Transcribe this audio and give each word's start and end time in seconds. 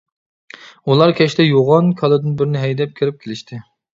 ئۇلار 0.93 1.13
كەچتە 1.19 1.45
يوغان 1.47 1.93
كالىدىن 2.01 2.39
بىرنى 2.39 2.65
ھەيدەپ 2.65 2.95
كىرىپ 3.01 3.23
كېلىشتى. 3.27 3.63